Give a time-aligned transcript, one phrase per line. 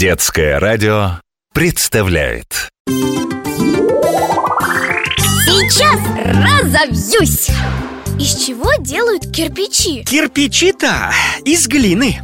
[0.00, 1.20] Детское радио
[1.52, 2.70] представляет
[5.44, 7.50] Сейчас разовьюсь!
[8.18, 10.02] Из чего делают кирпичи?
[10.04, 11.12] Кирпичи-то
[11.44, 12.18] из глины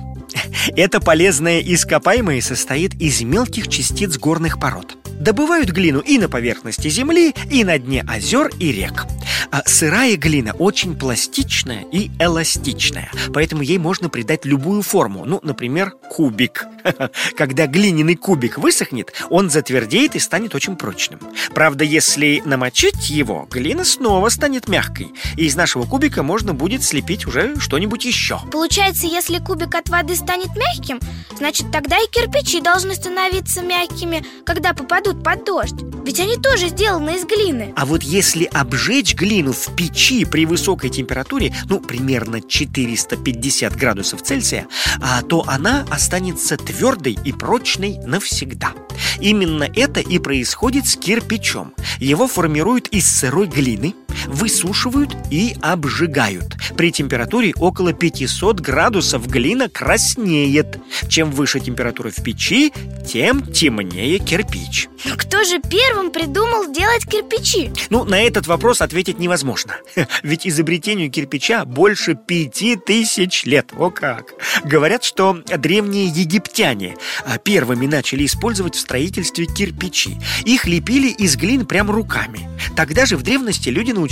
[0.74, 7.34] Это полезное ископаемое состоит из мелких частиц горных пород Добывают глину и на поверхности земли,
[7.50, 9.06] и на дне озер и рек.
[9.50, 15.24] А Сырая глина очень пластичная и эластичная Поэтому ей можно придать любую форму.
[15.24, 16.66] Ну, например, кубик.
[17.36, 21.20] Когда глиняный кубик высохнет, он затвердеет и станет очень прочным.
[21.54, 27.26] Правда, если намочить его, глина снова станет мягкой И из нашего кубика можно будет слепить
[27.26, 28.40] уже что-нибудь еще.
[28.50, 31.00] Получается, если кубик от воды станет мягким
[31.36, 35.74] Значит, тогда и кирпичи должны становиться мягкими, когда попадут под дождь?
[36.04, 37.72] Ведь они тоже сделаны из глины.
[37.76, 44.66] А вот если обжечь глину в печи при высокой температуре, ну, примерно 450 градусов Цельсия
[45.00, 48.72] а, То она останется твердой и прочной навсегда.
[49.20, 51.74] Именно это и происходит с кирпичом.
[51.98, 53.94] Его формируют из сырой глины–
[54.26, 56.56] высушивают и обжигают.
[56.76, 60.78] При температуре около 500 градусов глина краснеет.
[61.08, 62.72] Чем выше температура в печи,
[63.06, 64.88] тем темнее кирпич.
[65.16, 67.70] Кто же первым придумал делать кирпичи?
[67.90, 69.76] Ну, на этот вопрос ответить невозможно
[70.22, 74.32] Ведь изобретению кирпича больше пяти тысяч лет О как!
[74.64, 81.66] Говорят, что древние египтяне а, первыми начали использовать в строительстве кирпичи Их лепили из глин
[81.66, 84.05] прямо руками Тогда же в древности люди научились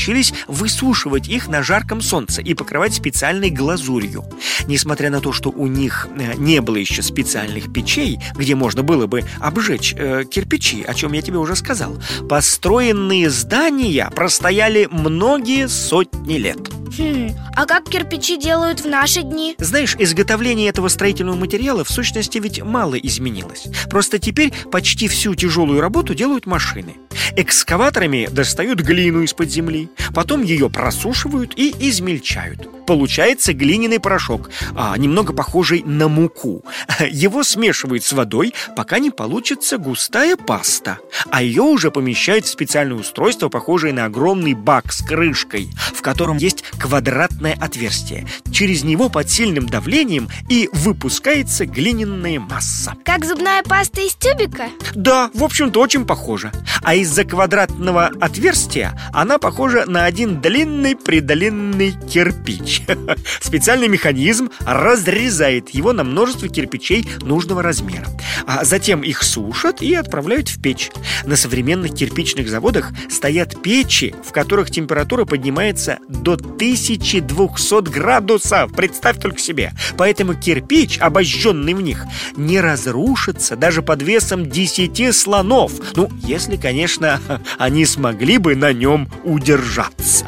[0.48, 4.24] высушивать их на жарком солнце и покрывать специальной глазурью.
[4.66, 9.06] Несмотря на то, что у них э, не было еще специальных печей, где можно было
[9.06, 16.34] бы обжечь э, кирпичи, о чем я тебе уже сказал, построенные здания простояли многие сотни
[16.34, 16.58] лет.
[16.96, 19.56] Хм, а как кирпичи делают в наши дни?
[19.58, 23.66] Знаешь, изготовление этого строительного материала в сущности ведь мало изменилось.
[23.90, 26.94] Просто теперь почти всю тяжелую работу делают машины.
[27.36, 32.68] Экскаваторами достают глину из-под земли, потом ее просушивают и измельчают.
[32.86, 36.64] Получается глиняный порошок, а, немного похожий на муку.
[37.10, 40.98] Его смешивают с водой, пока не получится густая паста.
[41.30, 45.70] А ее уже помещают в специальное устройство, похожее на огромный бак с крышкой,
[46.04, 48.26] котором есть квадратное отверстие.
[48.52, 52.94] Через него под сильным давлением и выпускается глиняная масса.
[53.04, 54.68] Как зубная паста из тюбика?
[54.94, 56.52] Да, в общем-то, очень похоже.
[56.82, 62.82] А из-за квадратного отверстия она похожа на один длинный-предлинный кирпич.
[63.40, 68.06] Специальный механизм разрезает его на множество кирпичей нужного размера.
[68.46, 70.90] А затем их сушат и отправляют в печь.
[71.24, 78.72] На современных кирпичных заводах стоят печи, в которых температура поднимается до 1200 градусов.
[78.74, 79.72] Представь только себе.
[79.96, 82.04] Поэтому кирпич, обожженный в них,
[82.36, 85.72] не разрушится даже под весом 10 слонов.
[85.96, 87.20] Ну, если, конечно,
[87.58, 90.26] они смогли бы на нем удержаться.